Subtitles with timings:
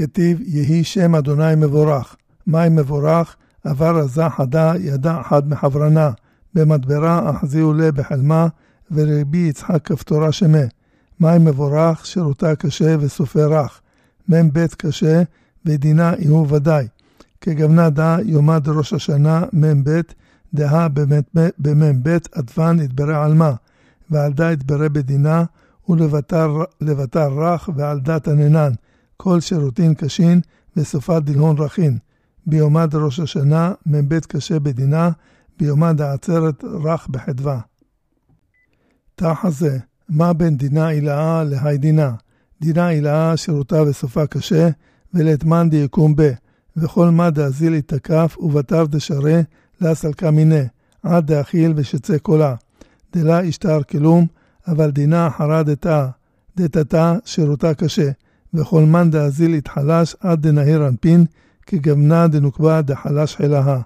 [0.00, 2.16] כתיב יהי שם אדוני מבורך.
[2.46, 6.10] מים מבורך, עבר עזה חדה ידע חד מחברנה.
[6.54, 8.46] במדברה אחזיהו לה בחלמה,
[8.90, 10.58] ורבי יצחק כפתורה שמה.
[11.20, 13.80] מים מבורך, שירותה קשה וסופה רך.
[14.28, 15.22] מ"ב קשה,
[15.66, 16.86] ודינה יהיו ודאי.
[17.40, 20.00] כגוונה דא יומד ראש השנה מ"ב,
[20.54, 20.88] דהה
[21.58, 23.52] במ"ב עדפן יתברא על מה,
[24.10, 25.44] ועל דה יתברא בדינה,
[25.88, 28.72] ולבטר רך ועל דת עננן,
[29.22, 30.40] כל שירותין קשין,
[30.76, 31.98] וסופה דלהון רכין.
[32.46, 35.10] ביומד ראש השנה, מ"ב קשה בדינה,
[35.60, 37.60] ביומד העצרת רך בחדווה.
[39.14, 39.78] תחזה,
[40.08, 42.14] מה בין דינה הילאה להי דינה?
[42.60, 44.68] דינה הילאה שירותה וסופה קשה,
[45.14, 46.30] ולתמן יקום בה,
[46.76, 49.40] וכל מה דאזיל יתקף, ובתר דשרה,
[49.80, 50.64] לה סלקה מיניה,
[51.02, 52.54] עד דאכיל ושצא קולה.
[53.12, 54.26] דלה ישתר כלום,
[54.68, 56.06] אבל דינה אחרה דתא,
[56.56, 58.10] דתתה שירותה קשה,
[58.54, 61.24] וכל מן דאזיל יתחלש עד דנהיר אנפין,
[61.66, 63.80] כגוונה דנוקבה דחלש חילהה.